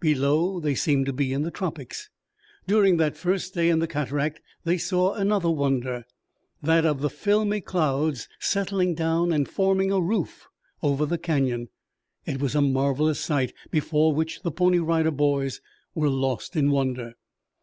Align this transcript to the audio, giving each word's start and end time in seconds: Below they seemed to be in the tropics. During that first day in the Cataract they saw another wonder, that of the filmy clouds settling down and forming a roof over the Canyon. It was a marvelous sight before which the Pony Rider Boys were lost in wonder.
Below 0.00 0.60
they 0.60 0.74
seemed 0.74 1.06
to 1.06 1.12
be 1.14 1.32
in 1.32 1.40
the 1.40 1.50
tropics. 1.50 2.10
During 2.66 2.98
that 2.98 3.16
first 3.16 3.54
day 3.54 3.70
in 3.70 3.78
the 3.78 3.86
Cataract 3.86 4.42
they 4.62 4.76
saw 4.76 5.14
another 5.14 5.48
wonder, 5.48 6.04
that 6.62 6.84
of 6.84 7.00
the 7.00 7.08
filmy 7.08 7.62
clouds 7.62 8.28
settling 8.38 8.94
down 8.94 9.32
and 9.32 9.48
forming 9.48 9.90
a 9.90 9.98
roof 9.98 10.48
over 10.82 11.06
the 11.06 11.16
Canyon. 11.16 11.70
It 12.26 12.42
was 12.42 12.54
a 12.54 12.60
marvelous 12.60 13.20
sight 13.20 13.54
before 13.70 14.12
which 14.14 14.42
the 14.42 14.50
Pony 14.50 14.80
Rider 14.80 15.10
Boys 15.10 15.62
were 15.94 16.10
lost 16.10 16.56
in 16.56 16.70
wonder. 16.70 17.14